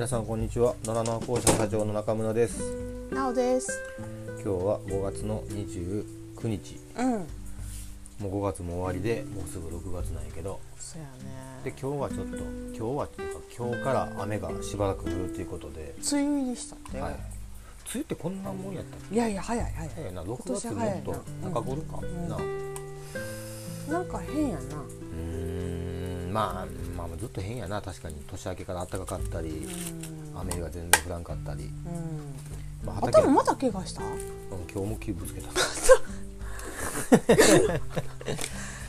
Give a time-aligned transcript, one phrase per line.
[0.00, 2.58] 皆さんこんにちは野良の校舎社長の中村です
[3.12, 3.78] なおです。
[4.42, 6.04] 今日は5月の29
[6.44, 7.10] 日うん。
[8.18, 11.08] もう5月も終わりでもうすぐ6月なんやけどそうや
[11.62, 11.76] でね。
[11.78, 16.98] 今日はちょっと今日はっていうか今日から雨がしばらく降るということで、梅雨入りしたって？
[16.98, 17.20] はい、梅
[17.96, 19.88] 雨ってこんなもんやったっいやいや早い早い。
[19.90, 21.12] け早いな6今月もっと
[21.46, 24.62] 中頃か、うんなうなんか変やな。
[25.14, 26.66] ーんまあ
[27.08, 29.48] まあずっと変やな確かに年明けから暖かかったり
[30.32, 30.38] うん。
[30.40, 31.72] 雨が全然降らんかったり、うん。
[32.86, 34.02] まあ、畑頭また怪我した？
[34.04, 34.10] うん
[34.72, 35.50] 今日もキューブつけた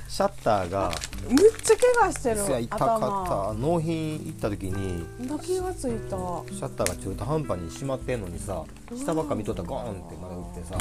[0.07, 0.91] シャッターが
[1.29, 3.53] めっちゃ怪我してる痛かった頭。
[3.53, 5.39] 納品行った時にが
[5.73, 6.17] ついた。
[6.53, 8.63] シャッターが中途半端に閉まってんのにさ
[8.95, 10.77] 下ばっか見とったらゴーンってまだ打ってさ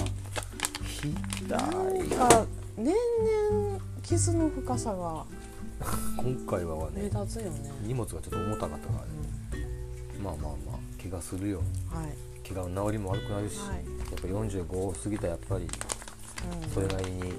[0.85, 1.15] ひ
[1.49, 5.25] なんか年々傷の深さが
[6.17, 7.13] 今回は目ねね。
[7.83, 9.67] 荷物がちょっと重たかったからね。
[10.23, 11.63] まあまあまあ怪我するよ。
[11.91, 12.47] はい。
[12.47, 13.77] 怪我の治りも悪くなるし、はい。
[13.77, 13.85] やっ
[14.21, 15.67] ぱ45を過ぎたらやっぱりう
[16.67, 16.71] ん。
[16.71, 17.35] それなりに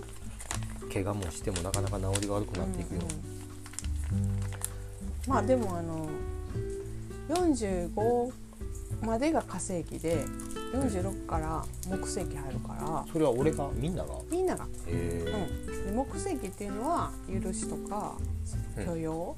[0.92, 3.02] 怪我もしてもなかなか治りが悪くなっていくよ、
[4.12, 4.40] うんうん。
[5.28, 6.10] まあでもあの
[7.30, 8.32] 45
[9.02, 10.26] までが火星期で
[10.74, 13.06] 46から木星期入るから。
[13.12, 14.16] それは俺がみんなが？
[14.30, 18.31] みんなが、うん、で木星期っていうのは許しとかうん
[18.76, 19.36] 許容？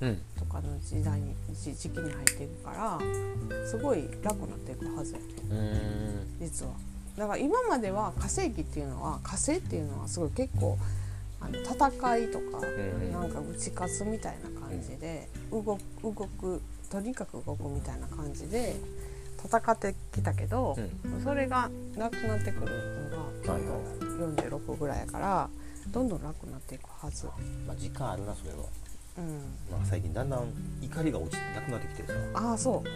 [0.00, 0.22] うん。
[0.38, 5.18] とかの時代に時時期に入っていくからすごい楽になっていくはずや。
[5.18, 5.24] ね
[6.40, 6.72] 実は。
[7.16, 10.76] だから今までは火星期っていうのは火星っていうのはすごい結構
[11.40, 12.70] あの戦いとかう
[13.04, 13.12] ん。
[13.12, 18.76] なんか打ち勝つみたいな感じで動く動くとにかく動くみたいな感じで
[19.44, 20.76] 戦ってきたけど、
[21.22, 22.72] それがなくなってくる
[23.10, 25.50] のがはいはい結構46ぐらいやから
[25.88, 27.26] どんどん楽になっていくはず。
[27.66, 28.58] まあ時間あるなそれは、
[29.18, 29.40] うん、
[29.70, 30.48] まあ、最近だんだん
[30.82, 32.88] 怒りが落ちてなくなってきてさ、ああそう。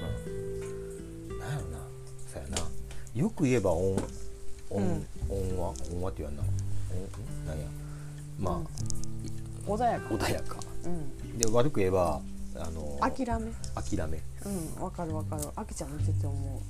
[1.35, 1.79] ん、なんやろな。
[2.33, 2.57] そうやな。
[3.15, 3.97] よく言えば温
[4.71, 5.07] 温、うん。
[5.29, 6.43] 温和温和って言わんな。
[6.43, 6.49] 温
[7.45, 7.47] ん？
[7.47, 7.67] なんや。
[8.39, 8.63] ま
[9.67, 10.09] 穏やか。
[10.15, 10.57] 穏やか。
[10.85, 12.21] うん、で悪く言えば
[12.57, 13.53] あの諦め。
[13.75, 15.45] 諦め、うん、わかるわかる。
[15.55, 16.63] あきちゃん見てて思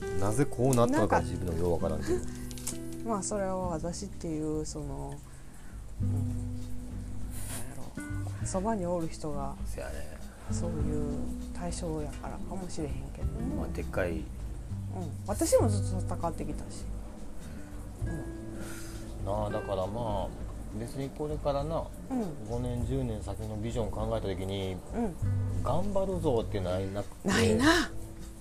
[0.00, 0.04] う。
[0.16, 2.14] ん、なぜこうなったのかなんか自分のようわからんけど。
[2.14, 2.20] う。
[3.10, 5.12] まあそれは私っていうその、
[6.00, 6.22] うん、なん
[7.68, 7.74] や
[8.40, 9.56] ろそばにおる人が
[10.52, 11.18] そういう
[11.52, 13.26] 対象やからかもしれへんけど。
[13.26, 14.22] も、まあでっかいうん、
[15.26, 16.84] 私もずっと戦ってきたし、
[19.24, 20.28] なあだからまあ
[20.78, 22.22] 別にこれからなうん。
[22.56, 27.28] 5年10年先のビジョン考えた時にうん、頑張るぞっていうのはなくて。
[27.28, 27.90] ないな、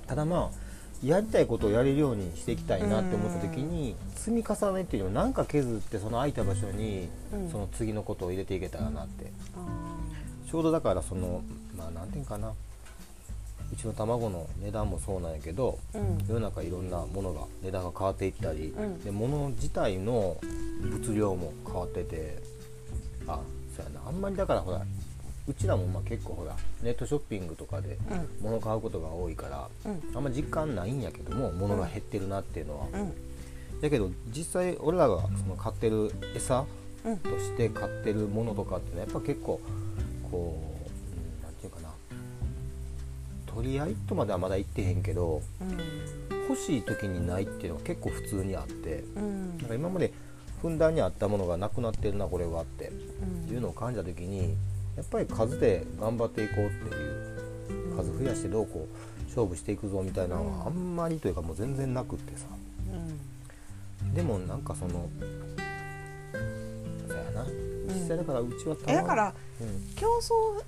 [0.05, 0.68] ただまあ
[1.03, 7.49] やりたいことをやれるようにしていきたいなって思った時に積み重ねっていうのを何か削ってその空いた場所にうん。
[7.49, 9.31] その次のことを入れていけたらなって。
[9.55, 9.59] あ
[10.49, 11.41] ちょうどだからその
[11.77, 12.53] まあ何て言うんかな。
[13.71, 15.77] うちの卵の値段もそうなんやけど
[16.27, 18.99] 世の中いろんなものが値段が変わっていったり、うん。
[19.03, 20.37] で物自体の
[20.81, 22.37] 物量も変わってて
[23.27, 23.39] あ
[23.77, 24.01] そうやな。
[24.07, 24.81] あんまりだからほら
[25.49, 28.29] うちらもまあ結構ほらネットショッピングとかでうん。
[28.43, 30.01] 物買うことが多いからうん。
[30.15, 33.81] あんま実感ないんやけども物が減ってるなっていうのは、うん。
[33.81, 36.65] だけど実際俺らがその買ってる餌
[37.03, 37.17] うん。
[37.17, 39.59] として買ってるものとかってねやっぱ結構
[40.31, 41.89] こう、うん、なんていうかな。
[43.47, 45.41] 取り合いとまではまだ言ってへんけど
[46.47, 49.57] 欲しい時にないっていうのは結構普通にあってうん。
[49.57, 50.13] なんか今まで
[50.61, 52.91] ふんだんにあったものがなくなってるなこれはって
[53.49, 53.53] うん。
[53.53, 54.55] いうのを感じた時に
[54.99, 58.89] やっぱり数で頑張っていこうっていう数増やしてどうこう
[59.27, 62.47] 勝負していくぞみたいなのはあんまりというかもう全然なくってさ。
[64.03, 64.13] うん。
[64.13, 65.09] でもなんかその
[67.07, 67.45] そうやな。
[67.87, 69.87] 実際だからうちはえだからうん。
[69.95, 70.61] 競争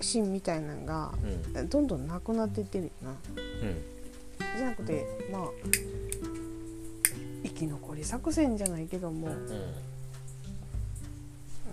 [0.00, 1.12] 心みたいなのが
[1.54, 1.68] うん。
[1.68, 3.10] どんどんなくなっていってるよな。
[3.10, 3.16] うん。
[4.56, 5.48] じゃなくてまあ
[7.42, 9.30] 生き残り作戦じゃないけども、う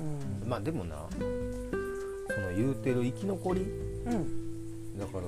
[0.02, 0.96] うんん、まあでもな
[2.36, 3.62] その言うてる生き残り。
[3.62, 5.00] うん。
[5.00, 5.24] だから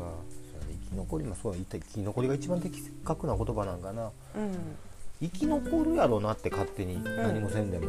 [0.90, 4.12] 生き残りもそう言った生き残りが一番的確な言葉なんかな。
[4.36, 4.76] うん。
[5.22, 7.88] 生き残るやろなって勝手に何もせんでも、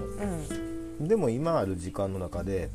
[1.00, 1.08] うん。
[1.08, 2.70] でも今ある時間の中で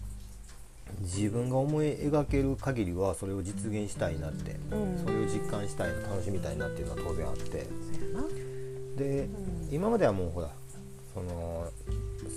[1.02, 4.98] 自分が思い描ける限りはそれを実現したいなって、うん。
[4.98, 7.68] それを実感したいな楽しみたいなっていうのは当然あって。
[8.98, 9.30] で、ん。
[9.72, 10.50] 今まではもうほら
[11.14, 11.68] その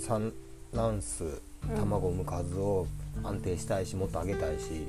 [0.07, 0.33] 産
[0.73, 1.41] 卵数
[1.77, 2.87] 卵を産む数を
[3.23, 4.87] 安定したいしもっと上げたいし、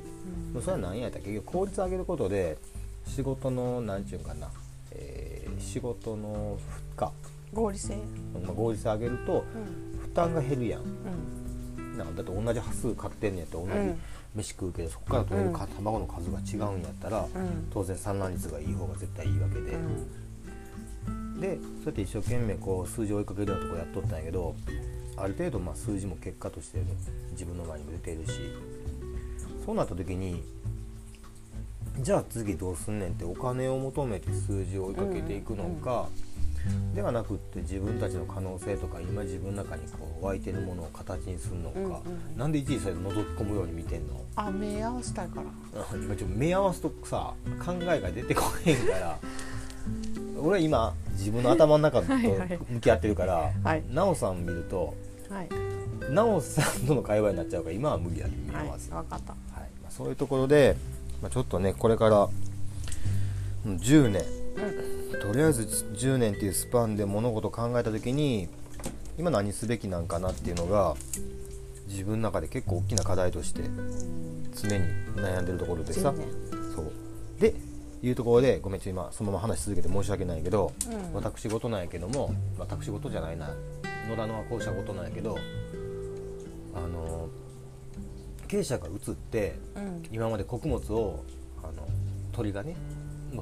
[0.53, 2.57] もうそれは何やったら結局効率上げることで
[3.07, 4.49] 仕事の何ちゅうんかな、
[4.91, 6.57] えー仕事の
[6.97, 7.09] 負荷、
[7.53, 7.95] 合理性。
[8.33, 9.99] まあ、効率上げるとうん。
[10.01, 10.81] 負担が減るやん。
[10.81, 11.97] うん。
[11.97, 13.99] なだって同じ端数買ってんねやったら同じうん。
[14.35, 17.25] 飯食うけどそこから取れるか、卵の数が違うんやったら、
[17.71, 19.71] 当然産卵率がいい方が絶対いいわけで、
[21.39, 24.55] でそうやって一生懸命こう数字を追いかけるようなとこやっとったんやけど
[25.17, 26.85] ある程度まあ数字も結果として、ね、
[27.31, 28.39] 自分の前にも出てるし。
[29.65, 30.43] そうなった時に
[31.99, 36.07] じゃあ次どうすんねんってお金を求めて数字を追いかけていくのか、
[36.93, 42.01] ではなくって自分たちの可能性とか今自分の中にこう湧いてるものを形にするのか、
[42.35, 44.21] うなんで一時それ覗き込むように見てんの？
[44.35, 45.85] あ目合わせたいから。
[45.95, 47.33] 今ちょっと目合わすとさ
[47.65, 49.17] 考えが出てこへんから
[50.37, 54.93] 俺は今自分の頭の中と向き合ってるからはい、なおさん見ると、
[55.29, 55.49] はい、
[56.11, 59.69] なおさんとの会話になっちゃうから今は無理やで見合わせ、はい、分かった、はい。
[59.81, 60.77] まあ、そういうところで、
[61.21, 62.29] まあ、ちょっとねこれから
[63.65, 64.23] 10年、
[65.13, 65.63] うん、とりあえず
[65.93, 68.47] 10年っていうスパンで物事を考えた時に
[69.17, 70.95] 今何すべきなんかなっていうのが
[71.87, 73.61] 自分の中で結構大きな課題として
[74.53, 74.83] 常に
[75.15, 76.13] 悩んでるところでさ。
[76.75, 76.91] そう。
[77.39, 77.53] で
[78.03, 83.49] いうところでごめんちょ今そのまま話し続けて申し訳ないけど、うん、私事なんやけども私事じゃないな。
[84.09, 85.37] 野田のはこうしたことなんやけど
[86.75, 87.27] あの
[88.47, 91.23] 経営者が移って、うん、今まで穀物を
[91.63, 91.87] あの
[92.31, 92.75] 鳥がね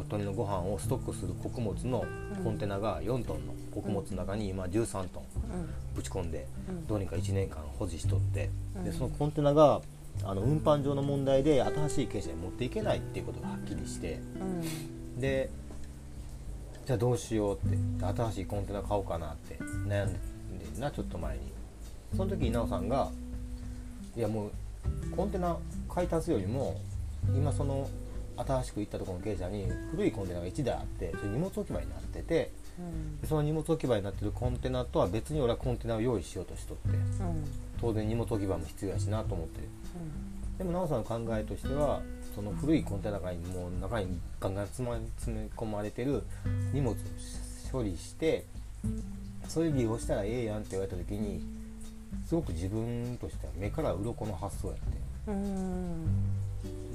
[0.09, 2.05] 鳥のご飯をストックする穀物の
[2.43, 5.23] コンテナが4トンの穀物の中に今13トン
[5.93, 6.47] ぶち込んで
[6.87, 8.49] どうにか1年間保持しとって
[8.83, 9.81] でそのコンテナが
[10.23, 15.49] あの運搬上の問題で新しい経営者に持っていけないっていうことがはっきりして、うん、で
[16.85, 19.57] じゃあどうしようって新しいコンテナ買おうかなって
[19.87, 20.19] 悩んで
[20.79, 21.53] なちょっと前に。
[22.15, 23.09] その時稲尾さんが
[24.15, 24.51] いやもう
[25.15, 25.57] コンテナ
[25.89, 26.79] 買い足すよりも
[27.35, 27.89] 今その
[28.37, 32.51] 新しく行ったところの経営者に古いコンテナが1台あってそれ荷物置き場になってて、
[33.21, 37.45] うん、その荷物置き場になってるコンテナとは別に俺はコンテナを用意しようとしとって、うん、
[37.79, 39.61] 当然荷物置き場も必要やしなと思って
[40.57, 42.01] でも奈緒さんの考えとしては
[42.35, 46.23] その古いコンテナにもう中にガンガン詰め込まれてる
[46.73, 46.95] 荷物を
[47.71, 48.45] 処理して
[49.47, 51.41] それ利用したらええやんって言われた時に
[52.25, 55.31] すごく自分としては目から鱗の発想やって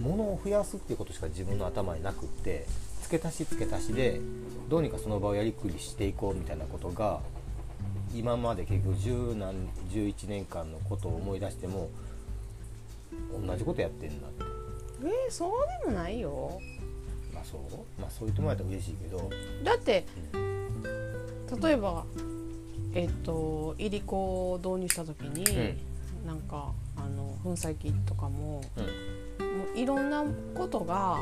[0.01, 2.67] 物を増やすっていうことしか自分の頭になくって
[3.03, 4.21] 付け足し付け足しで
[4.69, 7.21] どうにかその場をやりくりしていこうみたいなことが
[8.15, 11.91] 今まで結局十何11年間のことを思い出しても
[13.47, 14.45] 同じことやってんだって。
[15.05, 15.51] えー、そう
[15.85, 16.61] でもないよ。
[17.33, 17.61] まあそう
[18.01, 19.31] まあそう言ってもらえたら嬉しいけど。
[19.63, 20.39] だって、う
[21.57, 22.05] ん、例えば
[22.95, 25.77] えっ、ー、といりこを導入した時に、
[26.23, 28.63] うん、なんかあの粉砕機とかも、
[29.39, 30.25] うん、もういろんな
[30.55, 31.19] ことが、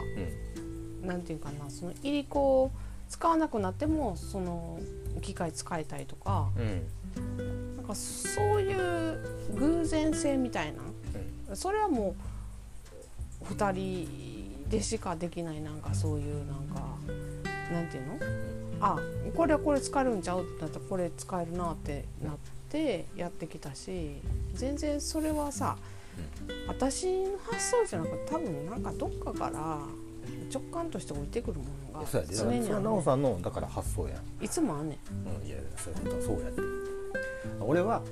[1.03, 2.71] うん、なんていうかなそのいりこを
[3.09, 4.81] 使わなくなってもその
[5.23, 9.21] 機械使えたりとか、うん、なんかそういう
[9.55, 10.83] 偶然性みたいな
[11.55, 12.15] それはも
[13.43, 16.83] う2人でしかできないなんかそういうなんか
[17.73, 18.19] なんていうの？
[18.81, 18.99] あ
[19.35, 22.35] これはこれ使えるんちゃうってなったらこれ使えるなってなっ
[22.69, 24.21] てやってきたし
[24.55, 25.77] 全然それはさ
[26.69, 29.79] 私の発想じゃなくて多分なんかどっかから
[30.53, 36.61] 直感として置いてくるものが常にあるそれは奈緒さんのだから発想やいつもあんねん、うん、いやそれ本当そうやって。
[37.61, 38.03] 俺は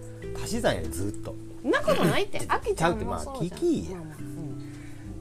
[0.42, 1.32] 足し算やでずっと。
[1.32, 1.43] な
[1.85, 2.41] ことないって。
[2.41, 3.99] 飽きちゃうってまあ聞きや、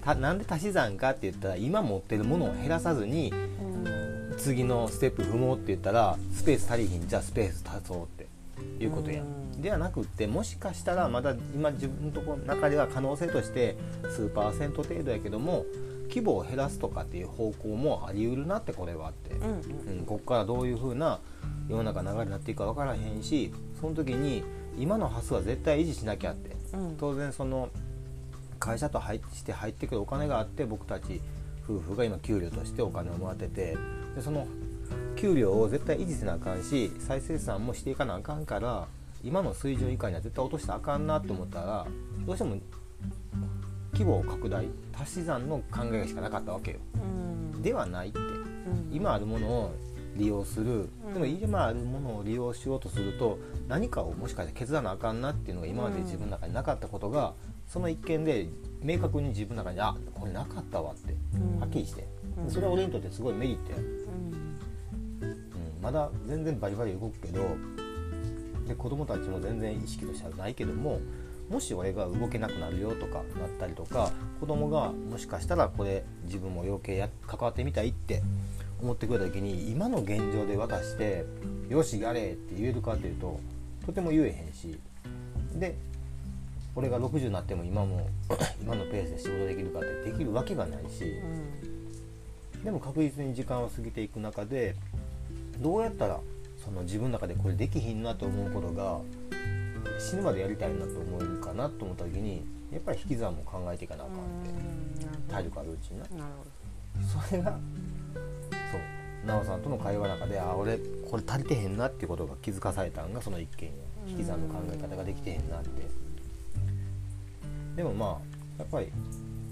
[0.01, 8.33] たなんで足し算かって言ったら今持ってるものを減らさずに、うん、次のステップ踏もうって言ったらスペース足りひんじゃあスペース足そうって。
[8.79, 13.75] いうことや、うん、ではなくってもしかしたらまだ今自分のとこ中では可能性として
[14.09, 15.65] 数パーセント程度やけども
[16.07, 21.19] 規模を減らすとかっていう方向もありうるなってこれはって、うん、うん、ここからどういうふうな
[21.73, 24.43] 世の中流れになっていくか分からへんしその時に
[24.77, 27.69] 今の発想は絶対維持しなきゃって、うん、当然その
[28.59, 31.21] 会社と入して入ってくるお金があって僕たち
[31.67, 33.77] 夫婦が今給料としてお金をもらってて
[34.15, 34.47] でその
[35.15, 38.87] 給料を絶対維持せなあかんし再生産もしていかなあかんから
[39.23, 41.87] 今の水準以下には絶対落としたらあかんなと思ったら
[42.25, 42.57] どうしても
[43.93, 46.77] 規模を拡大足し算の考えしかなかったわけよ。
[46.95, 49.75] うん、ではないって、うん、今あるものを
[50.15, 57.33] 利用する、でも今あるものを利用しようとすると何かをもしかして削らなあかんなっていうのが今まで自分の中になかったことが、
[57.67, 58.47] その一件で
[58.81, 61.15] 明確に自分の中にあこれなかったわって
[61.59, 62.07] はっきりして、
[62.49, 64.57] それは俺にとってすごいメリットや、うん、
[65.81, 67.55] まだ全然バリバリ動くけど
[68.67, 70.99] で子供たちも全然意識としてはないけども
[71.49, 73.23] もし俺が動けなくなるよとかなっ
[73.59, 78.23] たりとか子供がもしかしたらこれ自分も余計や関わってみたいって
[78.83, 81.25] 思ってくれた時に今の現状で渡して
[81.69, 83.39] 「よしやれ」って言えるかっていうと
[83.85, 84.77] とても言えへんし
[85.55, 85.77] で
[86.75, 88.07] 俺が60になっても今も
[88.61, 91.21] 今のペースで仕事できるかってできるわけがないし、
[92.63, 94.75] でも確実に時間は過ぎていく中で
[95.59, 96.19] どうやったら
[96.63, 98.99] その自分の中でこれできひんなと思うことが
[99.99, 105.31] 死ぬまでやりたいなと思えるかなと思った時にやっぱり引き算も考えていかなあかんって。
[105.31, 106.05] 体力あるうちにな。
[107.27, 107.59] それが
[108.73, 108.81] そう。
[109.25, 110.77] 奈緒さんとの会話の中であ俺
[111.09, 113.75] これ足りてへんなっていうことが気づかされたんがその一件や
[114.07, 115.69] 引き算の考え方ができてへんなって。
[117.75, 118.09] でもまあ
[118.59, 118.87] やっぱり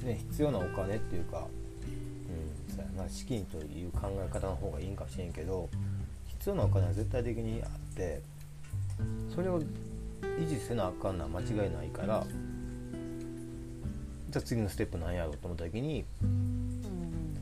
[0.05, 1.47] ね必要なお金っていうか
[2.67, 5.69] うんそうやな資金という考え方の方がいいんかもしれんけど
[6.27, 8.21] 必要なお金は絶対的にあって
[9.33, 12.25] それを維持せなあかんのは間違いないから
[14.29, 16.05] じゃあ次のステップなんやろうと思った時に、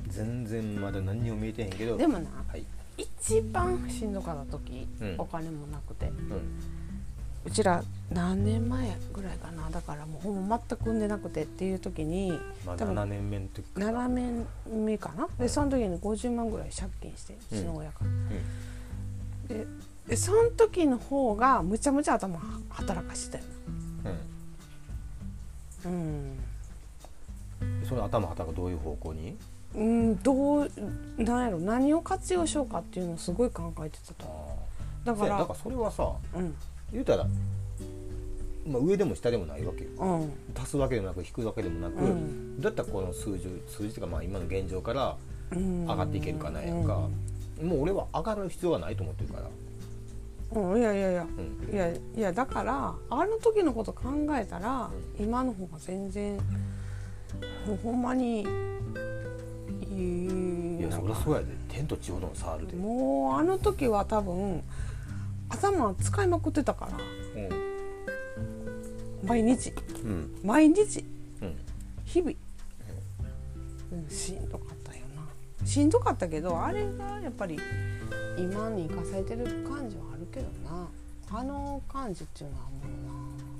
[0.09, 1.97] 全然まだ何にも見えてへんけど。
[1.97, 2.65] でもなはい。
[2.97, 5.15] 一番しんどかった時、うん。
[5.17, 6.07] お金もなくて。
[6.07, 6.41] うん。
[7.45, 9.69] うちら何年前ぐらいかな。
[9.69, 13.79] だからもうほんま全く産んでなくてっていう時にまあ多分7年目の時か。
[13.79, 15.29] 7年目かな。
[15.39, 18.03] でその時に50万ぐらい借金してうちの親か
[19.47, 19.65] ら、で
[20.05, 22.37] でその時の方がむちゃむちゃ頭
[22.69, 23.43] 働かしてたよ
[25.85, 26.37] うん、うん。
[27.61, 29.37] うん、それ頭はたかどういう方向に？
[29.75, 30.71] うんどう
[31.17, 34.25] なんやろ何を活用しようかっていうのをすごい考えてたと。
[35.05, 36.55] だからだだからそれはさうん。
[36.91, 37.27] 言うたら、
[38.67, 39.89] まあ、上でも下でもないわけよ。
[39.99, 40.33] うん。
[40.59, 42.59] 足すわけでもなく引くわけでもなく、うん。
[42.59, 45.15] だったらこの数字数字うかまあ今の現状から
[45.51, 45.85] うん。
[45.85, 47.07] 上がっていけるかなやんか、
[47.61, 49.49] もう俺は上がる必要はないと思ってるから、
[50.59, 51.27] うん、うんいやいやいや。
[51.37, 56.37] うん、いやいやだからあの時のこと考えたら、今の方が全然
[57.67, 58.45] もうほんまに
[59.99, 61.45] いやそりゃそうやで。
[61.67, 64.63] 天と地ほどの差あるで、もうあの時は多分
[65.49, 66.91] 頭使いまくってたから。
[69.23, 69.73] 毎日。
[70.03, 70.09] うん。
[70.09, 71.05] うん毎日。
[71.41, 71.55] うん。
[72.05, 72.33] 日々、
[73.91, 75.65] うん、しんどかったよな。
[75.65, 77.59] しんどかったけどあれがやっぱり
[78.37, 80.87] 今に生かされてる感じはあるけどな。
[81.31, 82.71] あの感じっていうのはも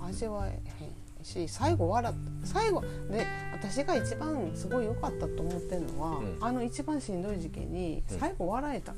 [0.02, 0.90] な味わえへん
[1.24, 2.46] し最後笑った。
[2.46, 6.36] 最後で私が一番すごい良かったと思ってるのは、うん。
[6.40, 8.94] あの一番しんどい時期に最後笑えた、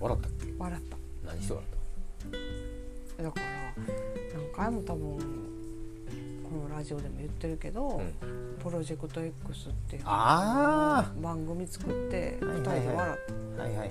[0.00, 0.52] 笑ったっけ？
[0.58, 0.96] 笑った。
[1.26, 3.46] 何して笑っだから
[4.34, 5.18] 何回も多分
[6.50, 13.90] このラジオでも言ってるけど、た、うん、プロジェクト X っていうあ番組作ってはい2人で笑った、あはいはいはい。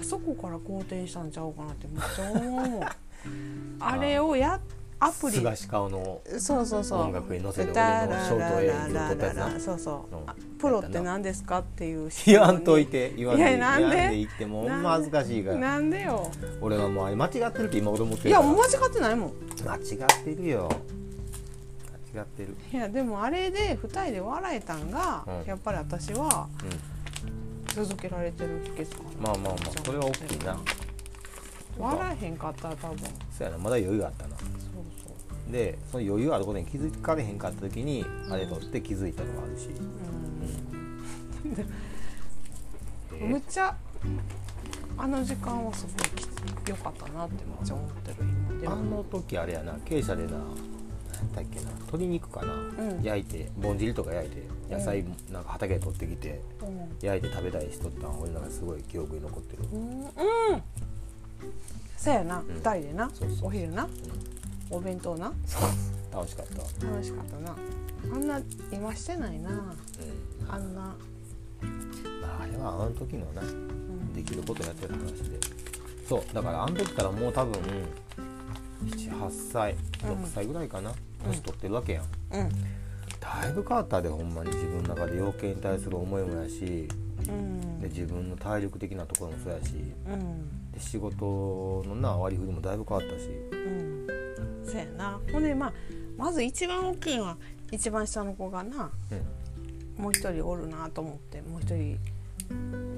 [0.00, 2.82] あそこから好転したんちゃうかなってめっちゃ思う
[3.80, 4.60] あれをや
[5.02, 5.38] アプリ。
[5.38, 7.00] 菅氏顔のそうそうそう。
[7.00, 13.50] 音楽に乗せて俺のショート映像撮ったやつなそうそう、プロって何ですかっていう質言わんといて言わんといて。
[13.50, 14.16] いやなんで？
[14.18, 15.56] 言ってもほんま恥ずかしいから。
[15.56, 16.30] なんでよ。
[16.60, 19.32] 俺はもうあれ間違ってるって今俺思っていやるから間違ってないもん。
[19.64, 20.70] 間違ってるよ。
[22.14, 22.56] 間違ってる。
[22.70, 25.48] いやでもあれで2人で笑えたんが、うん。
[25.48, 26.46] やっぱり私は
[27.72, 30.60] う続けられてる秘訣かんまあまあまあそれは大きいな。
[31.78, 32.98] 笑えへんかったら多分。
[32.98, 33.06] そ
[33.40, 34.26] うやなまだ余裕あった
[35.50, 39.68] でその余裕あることに気づかれへんかった時にあれとって気づいたのがあるし、
[43.20, 43.28] うん。
[43.30, 43.76] むっちゃ
[44.96, 48.60] あの時間はすごいきつ良かったなってめっちゃ思ってる今。
[48.60, 53.02] であもの時あれやな傾斜でな何だっけな鶏肉かな、ん。
[53.02, 56.96] 焼いてぼんじりとか焼いて野菜なんか畑で取ってきてうん。
[57.00, 60.08] 焼いて食べたりしとったん俺なんかすごい記憶に残ってる、うん、うん、
[61.96, 63.88] そうやな、二人でなそうそうお昼な
[64.70, 65.32] お弁当な。
[66.12, 67.56] 楽しかった、楽しかったな。
[68.12, 68.40] あんな
[68.72, 69.50] 今してないな。
[69.50, 69.56] うん。
[70.48, 70.96] あんな、ま
[72.38, 74.12] あ、あれはあの時のなうん。
[74.12, 75.38] できることやってた話で。
[76.08, 77.54] そうだからあの時からもう多分
[78.84, 80.92] 78歳6歳ぐらいかな、
[81.24, 82.04] 年取ってるわけやん。
[82.32, 82.48] うん。
[83.20, 86.88] だいぶ変わったでほんまに自分の中で要件に対する思いもやし
[87.28, 87.80] うん。
[87.80, 89.74] で自分の体力的なところもそうやし
[90.06, 90.72] うん。
[90.72, 93.28] で仕事のな割り振りもだいぶ変わったし。
[93.52, 93.89] うん
[94.70, 95.20] そうやな。
[95.32, 95.72] ほんでまあ
[96.16, 97.36] まず一番大きいのは
[97.72, 100.02] 一番下の子がなうん。
[100.02, 101.98] もう一人おるなと思ってもう一人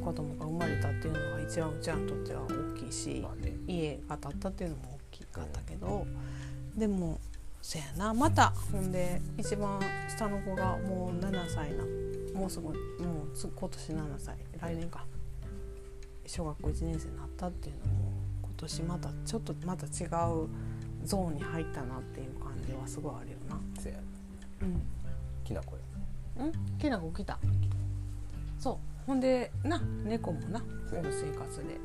[0.05, 3.57] 子供が生まれたっていうのが一番うちらにとっては大きいし、まあね。
[3.67, 6.07] 家が建ったっていうのも大きかったけど、
[6.77, 7.21] でも
[7.61, 8.15] そやな。
[8.15, 11.85] またほんで一番下の子がもう7歳な
[12.35, 12.75] もうすぐもう
[13.35, 14.37] つ今年7歳。
[14.61, 15.05] 来年か。
[16.25, 18.13] 小学校1年生になったっていうのも
[18.43, 20.49] 今年またちょっとまた違う
[21.05, 23.59] ゾーンに入ったなっていう感じはすごいあるよな。
[23.81, 23.97] せや
[24.63, 24.81] うん、
[25.45, 25.77] きなこ
[26.37, 26.45] や。
[26.47, 26.53] ん？
[26.79, 27.39] きなこ来た。
[28.59, 28.77] そう。
[29.07, 30.63] ほんでな猫もな。
[30.89, 31.81] そおう生活で、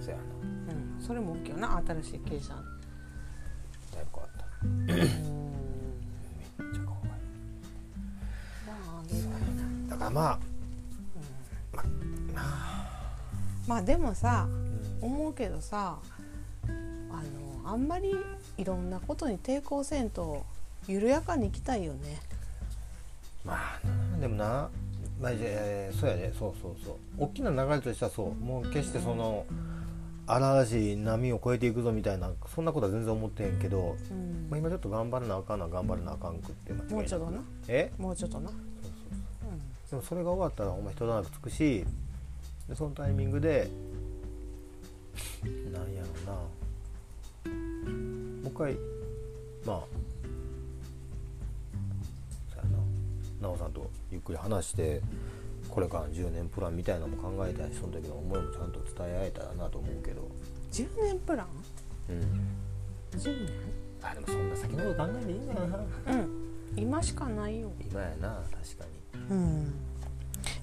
[0.00, 0.22] せやな。
[0.74, 1.82] うん、それも大きいよな。
[1.86, 2.64] 新しい傾斜。
[3.92, 4.46] だいぶ変わった。
[4.64, 5.06] めっ
[6.72, 7.08] ちゃ可愛
[8.66, 10.38] まああげだからまあ
[13.66, 13.82] まあ。
[13.82, 14.46] でもさ
[15.00, 15.98] 思うけどさ
[16.68, 16.68] あ
[17.64, 18.14] のあんまり
[18.62, 20.44] いろんなことに抵抗せんと
[20.86, 22.20] 緩やかに生きたいよね。
[23.44, 23.80] まあ
[24.14, 24.70] なでもな、
[25.20, 26.32] まあ、いやいやいやそうやね。
[26.38, 26.94] そうそうそう。
[27.18, 28.34] 大きな流れとしてはそう。
[28.34, 29.44] もう決してその
[30.28, 34.46] 荒々しい波を越えていくぞみたいなそんなことは全然思ってへんけど、うん。
[34.48, 37.40] まあ、今ちょっと頑張らなあかんな頑張らなあかんくって間違いなくもうちょっとな。
[37.66, 37.92] え？
[37.98, 38.48] もうちょっとな。
[38.48, 38.66] そうそ
[39.48, 41.84] うでもそれが終わったらほんま人だなくつくし
[42.68, 43.68] でそのタイミングで
[45.72, 46.32] なんやろうな。
[46.32, 46.48] も
[48.44, 48.74] う一回
[49.64, 49.80] まあ
[52.50, 52.78] そうやな
[53.40, 55.00] 奈緒さんとゆっくり話して
[55.68, 60.28] これからの10年プランみたいなのも考えたりその時の思いもちゃんと伝え合えたらなと思うけど。
[60.70, 61.46] 10年プラン？
[62.10, 62.18] うん。
[63.18, 63.48] 10
[64.02, 65.78] あでもそんな先のこと考えていいんだよな。
[66.06, 66.28] 年うん。
[66.76, 67.70] 今しかないよ。
[67.80, 68.84] 今やな確か
[69.30, 69.74] うん。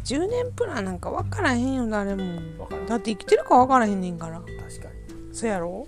[0.04, 2.40] 10年プランなんか分からへんよ誰も。
[2.58, 2.86] 分からん。
[2.88, 4.40] だって生きてるか分からへんねんから。
[4.40, 5.34] に確かに。
[5.34, 5.88] そやろ？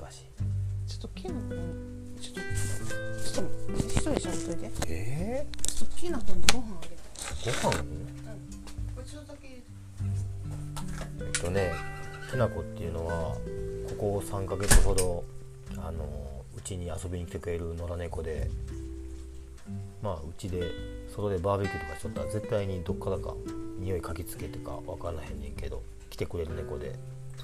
[0.00, 0.24] 難しい。
[0.86, 1.40] ちょっときなこ
[2.20, 2.40] ちょっと
[3.32, 4.70] ちょっと一人でしゃべっといて。
[4.88, 6.80] えちょっときなこにご飯あ
[7.44, 7.78] げご飯？
[8.94, 11.72] これちょっとだけえっとね
[12.30, 13.34] きなこっていうのは
[13.98, 15.24] ここ3ヶ月ほど
[15.76, 16.04] あの
[16.56, 18.50] うちに遊びに来てくれる野良猫で
[20.02, 20.62] まあうちで
[21.14, 23.34] 外でバーベキューとかしとったら絶対にどっからか
[23.78, 25.40] 匂い嗅ぎつけてか分からへん。
[25.40, 25.52] ねん。
[25.52, 26.94] けど来てくれる猫で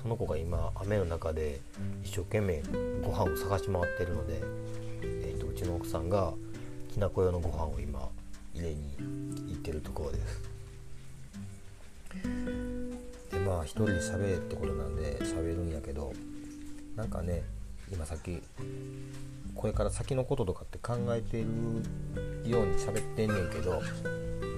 [0.01, 1.61] その子が今雨の中で
[2.03, 2.63] 一生懸命
[3.03, 4.43] ご飯を探し回ってるので、
[5.03, 6.35] えっとうちの奥さんが
[6.93, 8.09] きなこ用のご飯を今
[8.55, 8.95] 入れに
[9.49, 10.43] 行ってるところです。
[13.31, 16.13] でまあ一人で喋れってことなんで喋るんやけど
[16.97, 17.43] なんかね
[17.93, 18.41] 今さっき
[19.55, 21.47] これから先のこととかって考えてる
[22.49, 23.81] ように喋ってんねんけど、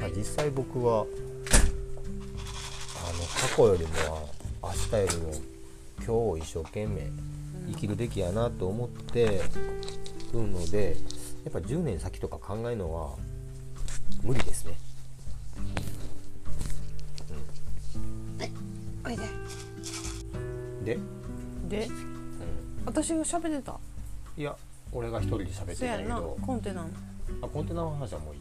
[0.00, 1.04] まあ、実際僕はあ
[3.12, 3.88] の過去よりも
[4.44, 4.45] 明
[4.76, 5.32] 日よりも
[5.98, 7.10] 今日を一生懸命
[7.72, 9.42] 生きるべきやなと思って
[10.32, 10.96] るので
[11.44, 13.16] やっぱ10年先とか考えるのは
[14.22, 14.76] 無理ですね。
[19.04, 19.22] おいで。
[20.84, 20.98] で、
[21.68, 21.86] で？
[21.86, 23.78] うん、私が喋ってた？
[24.36, 24.56] いや
[24.92, 26.82] 俺が一人で喋ってそやんなたけどコンテナ。
[26.82, 26.88] の
[27.42, 28.40] あコンテナの話はもういい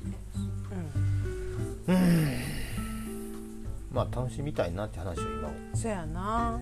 [1.87, 2.54] うん
[3.95, 6.62] まあ楽しみたいなって話を今をそやな。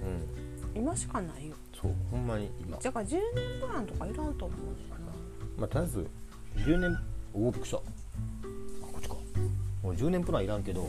[0.73, 0.79] うん。
[0.79, 1.55] 今しかないよ。
[1.73, 2.77] そうほんまに今。
[2.77, 5.11] だから10年プランとかいらんと思うねんな。
[5.57, 6.07] まあとりあえず
[6.57, 6.95] 10年
[7.33, 7.77] おおびっくりした。
[7.77, 7.81] あ
[8.83, 9.15] こっちか。
[9.81, 10.87] もう10年プランいらんけど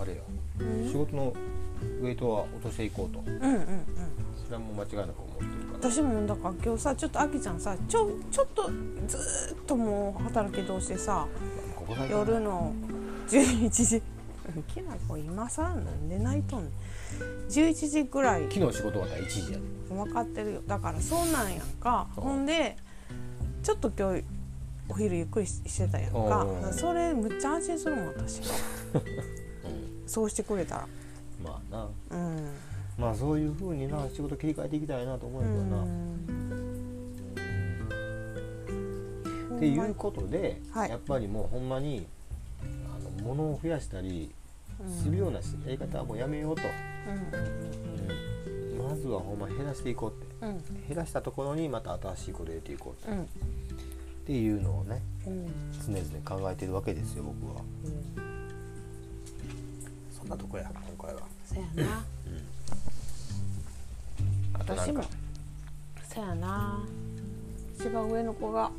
[0.00, 0.18] あれや、
[0.58, 0.88] うん。
[0.88, 1.32] 仕事の
[2.02, 3.20] ウェイトは落としていこうと。
[3.24, 3.84] うんうんうん。
[4.34, 5.90] それはもう間違いなく思ってるから。
[5.92, 8.64] 私もだから今日さちょっとあきちゃんさちょちょっと
[9.06, 11.28] ずーっともう働き通してさ
[12.10, 12.74] 夜の
[13.28, 14.02] 11時
[14.62, 16.72] きなこ今さなんで泣いとんねん。
[17.48, 18.42] 11時ぐらい。
[18.50, 22.08] 昨日仕事終わったら1時やで分かってるよだからそうなんやんか。
[22.16, 22.76] ほんで
[23.62, 24.24] ちょっと今日
[24.88, 26.44] お昼ゆっくりししてたやんか。
[26.44, 28.46] うんそれむっちゃ安心するもん私うん。
[30.06, 30.88] そうしてくれたら。
[31.42, 31.88] まあな。
[32.10, 32.48] うん。
[32.98, 35.84] まあそういう風にな仕事切り替えていきたいなと思うけどな、
[39.56, 40.90] っていうことで、はい。
[40.90, 42.06] やっぱりもうほんまに
[43.22, 44.34] 物を増やしたり
[45.02, 46.62] するようなやり方はもうやめようと、
[47.06, 48.80] うん。
[48.80, 48.88] うん。
[48.88, 50.46] まずはほんま減らしていこうって。
[50.46, 50.86] うん。
[50.88, 53.22] 減らしたところにまた新しいことを入れていこうと、うん。
[53.22, 53.26] っ
[54.26, 55.46] ていうのをねうん。
[55.86, 57.62] 常々考えてるわけですよ僕は。
[60.12, 62.04] そんなとこや今回は、そやな。
[64.54, 65.08] あとなん私もか
[66.08, 66.84] そやな。
[67.80, 68.70] 違う上の子が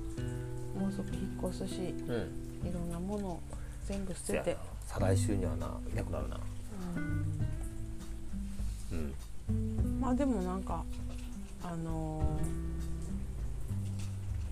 [0.77, 2.73] もうすぐ引っ越すしいうん。
[2.73, 3.41] ろんなものを
[3.89, 4.57] 全部捨てて。
[4.85, 6.37] 再来週にはないなくなるな。
[8.91, 9.99] うん。
[9.99, 10.83] まあでもなんか
[11.63, 12.21] あの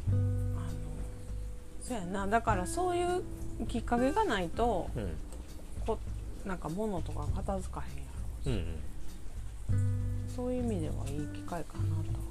[0.10, 0.68] ーあの
[1.82, 2.26] そやな。
[2.28, 3.24] だからそういう
[3.68, 5.16] きっかけがないとうん。
[5.86, 6.00] こ
[6.46, 7.84] なんか物とか片付か
[8.46, 8.62] へんやろ
[9.76, 12.24] うんそういう意味ではいい機会かなとは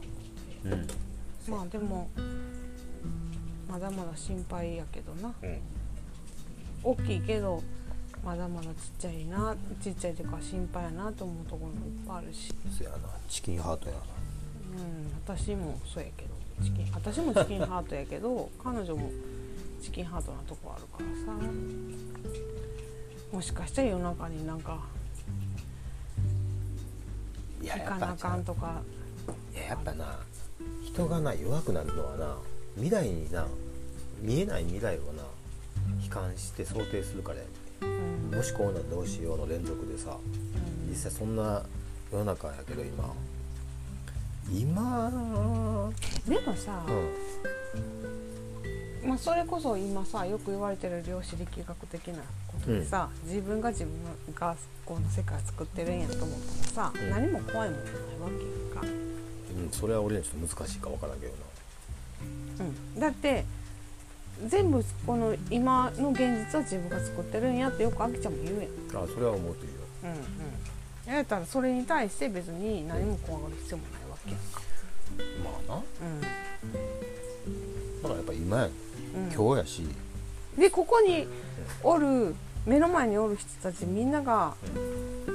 [0.64, 0.68] 思って。
[0.68, 0.86] うんうん。
[1.48, 2.08] まあでも
[3.68, 5.32] まだまだ心配やけどな。
[5.42, 5.58] うん
[6.82, 7.62] 大きいけど
[8.24, 12.96] まだまだちっちゃいなちっちゃいというか心配やなと思うところもいっぱいあるし、そやな。
[13.28, 14.00] チキンハートやな。
[14.00, 16.30] うん、私もそうやけど。
[16.64, 19.10] チキン私もチキンハートやけど 彼女も
[19.80, 21.40] チキンハートなとこあるからさ。
[23.32, 24.80] もしかしたら夜中になんか
[27.62, 28.82] 行かなあかんとか。
[29.54, 30.18] いややっぱな
[30.84, 32.36] 人がな弱くなるのはな
[32.74, 33.46] 未来にな
[34.20, 35.22] 見えない未来をな
[36.06, 37.50] 悲観して想定するからやね。
[37.82, 38.36] うん。
[38.36, 40.16] もしこうなったらどうしようの連続でさ
[40.88, 41.62] 実際そんな
[42.12, 43.12] 世の中やけど今。
[44.52, 45.90] 今
[46.28, 46.84] でもさ、
[49.04, 49.08] うん。
[49.08, 52.14] まあ、それこそ今さよく言われてる量子力学的な
[52.46, 53.92] ことでさ、自分が自分
[54.34, 56.28] がこの世界を作ってるんやと思っ
[56.74, 57.10] たらさ、うん。
[57.10, 58.34] 何も怖いもんないわけ
[58.80, 61.32] やんか、うん、それは俺にちょっと難しいか分からんけど
[62.58, 62.62] う
[62.98, 63.44] ん、だって
[64.46, 68.88] 全部この今の現実は自分が作ってるんやってよくあきちゃんも言うやん。
[68.92, 69.80] なあそれは思うといいよ。
[70.04, 70.10] うん
[71.10, 71.14] うん。
[71.14, 74.30] やったらそれに対して別に何も怖がる必要もないわけ。
[74.30, 74.40] やん。
[74.40, 74.60] か
[75.68, 75.82] まあな。
[76.02, 76.20] うん。
[76.20, 76.28] だ
[78.02, 79.88] からやっぱ今やうん今日やし、
[80.58, 81.26] でここに
[81.82, 82.34] おる
[82.66, 84.54] 目の前におる人たちみんなが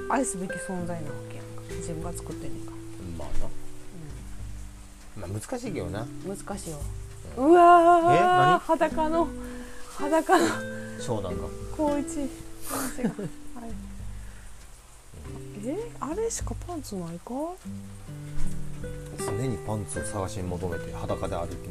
[0.09, 1.61] 愛すべき存在なわけやんか。
[1.77, 2.71] 自分が作ってんねんか。
[3.17, 3.27] まあ
[5.21, 6.05] な、まあ難しいけどな。
[6.27, 6.79] 難しいわ
[7.37, 8.59] うわえー何？
[8.59, 9.27] 裸の
[9.97, 10.45] 裸の
[10.99, 11.47] 湘南が？
[11.77, 12.05] 高一。
[12.07, 12.29] 先
[12.97, 13.09] 生が。
[13.09, 13.15] は
[13.67, 13.71] い。
[15.65, 17.33] えあれしかパンツないか？
[19.19, 21.65] 常にパンツを探し求めて裸で歩き回って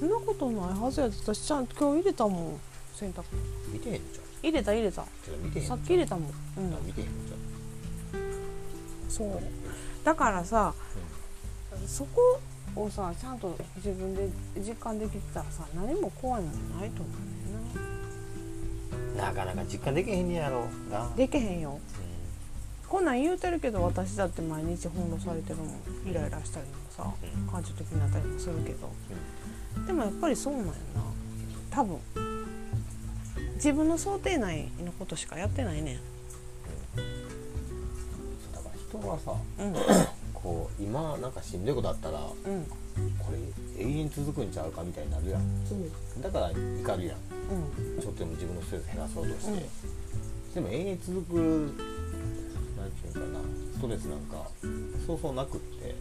[0.00, 1.16] そんなことないはずやで。
[1.16, 2.60] 私ちゃんと今日入れたもん
[2.94, 3.24] 洗濯。
[3.72, 5.02] 見てへんのじ入れた入れた。
[5.02, 5.06] さ
[5.70, 6.74] のっき入れたもん、うん。
[6.74, 7.32] あ、見てへんのじ
[9.08, 9.28] そう。
[10.04, 10.74] だからさ、
[11.86, 12.40] そこ
[12.76, 19.14] をさちゃんと自分で実感できてたらさ何も怖いもんないと思うね。
[19.14, 21.10] んゃんなかなか実感できへんねやろなな。
[21.16, 21.78] でけへんよ。
[22.88, 25.68] こんなん言うてるけど私だって毎日翻弄されてるもん
[26.08, 27.46] イライラしたりもさうん。
[27.48, 28.90] 感情的になったりもするけど。
[29.86, 30.78] でもやっぱりそうなんやな。
[31.70, 31.98] 多分。
[33.54, 35.96] 自分の想定内のことしかやってないねん。
[38.52, 39.74] だから人はさうん
[40.44, 42.62] こう今なんかしんどいことあったらこうん。
[42.62, 42.68] れ
[43.84, 46.22] 永遠続くんちゃうかみたいになるやん。
[46.22, 46.56] だから怒
[46.96, 47.18] るやん。
[47.96, 48.00] うん。
[48.00, 50.54] ちょっとでも自分のストレス減らそうとして、うん。
[50.54, 51.34] でも永遠続く
[52.78, 53.24] なんていうかな
[53.74, 54.46] ストレスなんか
[55.06, 55.94] そうそうなくって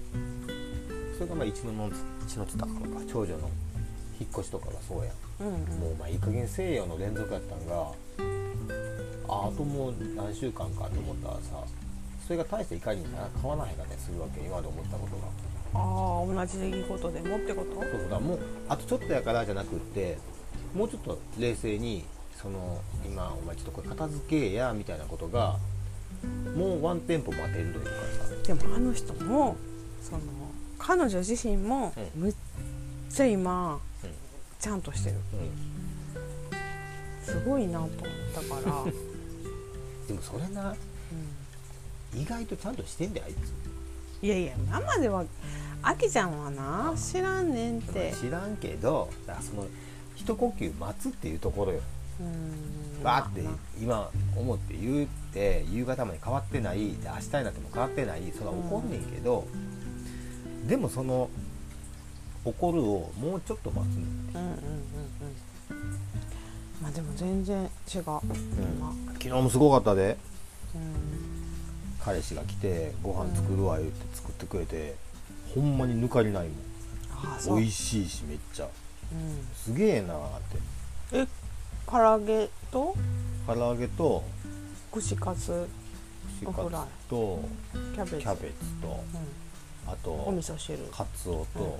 [1.15, 1.89] それがまあ一のの
[2.27, 3.49] 一のつたかのか長女の
[4.19, 5.15] 引っ越しとかがそうやん。
[5.79, 7.91] もうまあいい加減西洋の連続やったんが
[9.27, 11.41] ああともう何週間かと思ったらさ
[12.25, 15.23] それが大して怒りにな変わらへんかったりするわけ今まで思ったことが。
[15.75, 17.73] ああ同じ出来事でもってこと？
[17.73, 20.17] そうだもうあとちょっとやからじゃなくって
[20.75, 22.05] もうちょっと冷静に
[22.39, 25.57] その今お前ちょっとこれ片付けやみたいなことが
[26.55, 28.53] もうワンテンポ待てるというかさ。
[28.53, 29.55] でもあの人も
[30.01, 30.21] その
[30.77, 32.35] 彼女自身もうむっ
[33.09, 34.09] ちゃ今うん
[34.59, 35.15] ちゃんとしてる。
[35.15, 35.73] うん。
[37.25, 37.89] すごいなと思っ
[38.33, 38.83] たから、
[40.07, 40.75] でもそれな
[42.15, 43.53] 意外とちゃんとしてんであいつ。
[44.25, 45.25] いやいや今までは
[45.81, 49.65] あきちゃんはな知らんねんって知らんけどだからその
[50.15, 51.81] 一呼吸待つっていうところよ。
[52.21, 53.03] うん。
[53.03, 59.45] バーってまあ今思って言って夕方まで変わってないで明日になっても変わってないそれは怒んねんけど、
[60.67, 61.29] でもその
[62.45, 64.63] 怒るをもうちょっと待つねんなうんうんうんうん。
[66.81, 67.69] まあでも全然違う、
[68.03, 68.21] 今
[69.13, 70.17] 昨日もすごかったで。
[70.75, 71.12] うん
[72.03, 74.95] 彼氏が来てご飯作るわ言って作ってくれて、
[75.55, 77.55] ほんまに抜かりないもん。
[77.57, 78.65] 美味しいしめっちゃ。
[78.65, 80.57] うん、すげえなーって。
[81.13, 81.27] え
[81.87, 82.95] 唐揚げと？
[83.47, 84.23] 唐揚げと
[84.91, 85.67] 串カツ
[86.41, 86.71] 串カツ
[87.09, 87.43] と
[87.93, 88.17] キャベツ。
[88.17, 89.03] キャベツと
[89.87, 90.79] あうん、おと味噌汁。
[90.91, 91.79] カツオうんと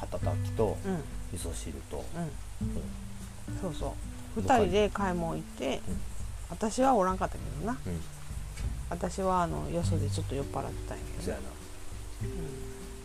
[0.00, 0.92] 肩たきとうん。
[0.94, 1.00] うん
[1.32, 3.60] 味噌汁と、うん。
[3.60, 3.94] そうそ
[4.36, 4.40] う。
[4.40, 5.80] 2人で買い物行って、
[6.50, 7.78] 私はおらんかったけどな。
[7.86, 8.00] うん
[8.90, 11.22] 私はあのよそでちょっと酔っ払ってたんやけど。
[11.22, 11.42] そやな、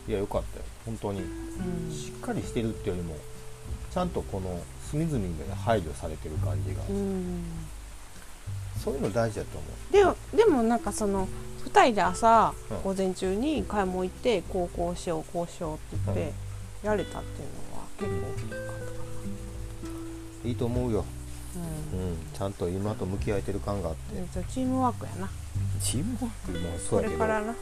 [0.07, 0.65] いやよかったよ。
[0.85, 1.21] 本当に。
[1.21, 1.93] うん。
[1.93, 3.15] しっかりしてるっていうよりも
[3.93, 7.43] ちゃんとこの隅々で配慮されてる感じが、うん。
[8.83, 9.93] そういうの大事だと思う。
[9.93, 11.27] でもでもなんかその
[11.65, 12.81] 2人で朝、うん。
[12.81, 16.33] 午前中に買い物行ってこうこうしようこうしようって言って、
[16.83, 19.05] やれたっていうのは結構大きかったか
[20.43, 21.05] いいと思うよ、
[21.55, 22.13] な、ううん。
[22.13, 25.29] ん、ちゃんと今と向き合えてる感があって、でチームワークやな
[25.79, 27.23] チームワークもそこうやけど。
[27.23, 27.53] れからな。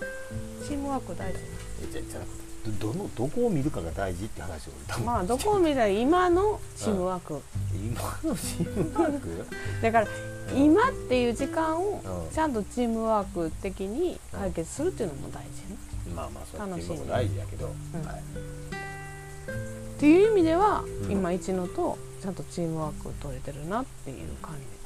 [0.65, 1.39] チームワーク大事。
[1.84, 2.43] えじゃじゃなくて
[2.80, 5.06] どどのどこを見るかが大事って話を多分。
[5.06, 7.41] まあどこを見たら今のチームワーク、
[7.73, 9.45] 今のチームワーク？
[9.82, 10.08] だから
[10.54, 10.63] うん。
[10.63, 12.34] 今っていう時間をうん。
[12.34, 15.78] ちゃんとチームワーク的に解決するっていうのも大事ね。
[16.15, 16.95] まあまあそうや楽しいね。
[16.97, 17.69] チームワーク大事やけど、ん。
[17.69, 21.12] はい、っていう意味では、うん。
[21.12, 24.84] 今一野とちゃんとチームワーク取れてるなっていう感じ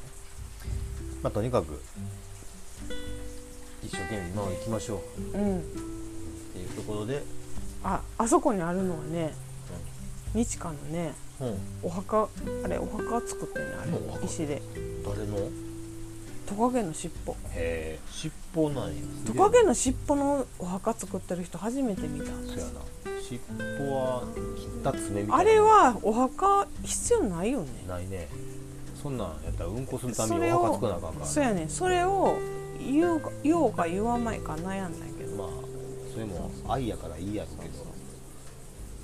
[1.21, 1.81] まあとにかく
[3.87, 5.01] 一生懸命今を行きましょ
[5.33, 5.37] う。
[5.37, 5.59] うん。
[5.59, 5.61] っ
[6.53, 7.23] ていうところで、
[7.83, 9.33] ああそこにあるのはね
[10.33, 11.57] 日華のねうん。
[11.83, 12.27] お墓
[12.63, 14.61] あれお墓作ってんねあれ石で。
[15.05, 15.49] 誰の？
[16.45, 17.31] トカゲの尻尾。
[17.31, 18.93] へえ尻尾なんや。
[19.25, 22.81] トカゲの尻尾のお墓作ってる人初めて見たそうやな。
[23.21, 23.39] 尻
[23.81, 24.23] 尾は
[24.57, 25.35] 切った爪みたいな。
[25.35, 27.67] あれはお墓必要ないよね。
[27.87, 28.27] ないね。
[29.01, 31.69] そんなんやったらうんこするためにお墓作らなあかんからそうやねん。
[31.69, 32.37] それを
[32.79, 35.35] 言う言おうか言わないか悩んだけど。
[35.35, 35.47] まあ
[36.13, 37.85] それも愛やからいいやろうけど。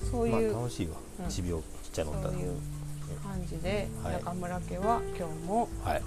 [0.09, 0.95] そういう、まあ、楽しいわ。
[1.29, 2.55] ちびちっちゃいのった、そういう
[3.23, 6.01] 感じで、中村家は今日もはい。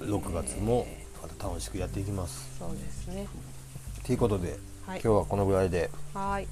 [0.00, 0.86] 6月も
[1.22, 3.26] また楽しくやっていきます、えー、そうですね。
[4.04, 5.90] ということで、はい、今日はこのぐらいで。
[6.14, 6.46] はい。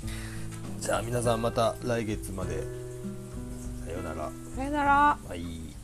[0.80, 2.62] じゃあ皆さんまた来月まで。
[3.84, 4.30] さようなら。
[4.56, 5.18] さようなら。
[5.28, 5.74] はい。